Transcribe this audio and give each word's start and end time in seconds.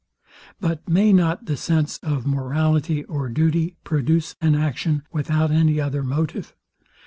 But 0.59 0.89
may 0.89 1.13
not 1.13 1.45
the 1.45 1.55
sense 1.55 1.99
of 1.99 2.25
morality 2.25 3.03
or 3.03 3.29
duty 3.29 3.75
produce 3.83 4.35
an 4.41 4.55
action, 4.55 5.03
without 5.11 5.51
any 5.51 5.79
other 5.79 6.01
motive? 6.01 6.55